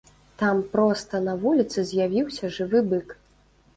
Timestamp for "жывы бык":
2.59-3.07